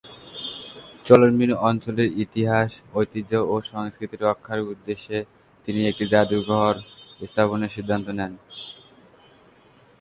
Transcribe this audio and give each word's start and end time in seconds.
চলনবিল 1.05 1.51
অঞ্চলের 1.69 2.09
ইতিহাস, 2.25 2.69
ঐতিহ্য 2.99 3.31
ও 3.51 3.53
সংস্কৃতি 3.71 4.15
রক্ষার 4.17 4.59
উদ্দেশ্যে 4.71 5.17
তিনি 5.65 5.81
একটি 5.87 6.03
জাদুঘর 6.13 6.75
স্থাপনের 7.21 7.73
সিদ্ধান্ত 7.75 8.07
নেন। 8.19 8.33